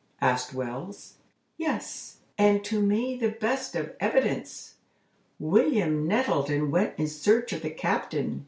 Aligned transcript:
asked 0.19 0.51
Wells. 0.51 1.17
"Yes, 1.57 2.21
and 2.35 2.63
to 2.63 2.81
me 2.81 3.15
the 3.15 3.29
best 3.29 3.75
of 3.75 3.93
evidence. 3.99 4.77
William 5.37 6.07
Nettleton 6.07 6.71
went 6.71 6.97
in 6.97 7.05
search 7.07 7.53
of 7.53 7.61
the 7.61 7.69
captain. 7.69 8.39